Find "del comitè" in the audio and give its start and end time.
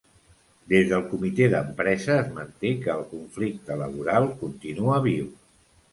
0.91-1.49